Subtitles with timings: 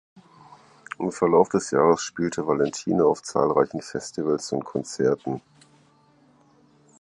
[0.97, 5.43] Im Verlauf des Jahres spielte Valentine auf zahlreichen Festivals und Konzerten.